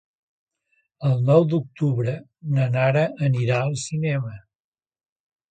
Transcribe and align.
El 1.09 1.19
nou 1.27 1.45
d'octubre 1.51 2.15
na 2.57 2.67
Nara 2.77 3.05
anirà 3.29 3.61
al 3.67 3.79
cinema. 3.85 4.35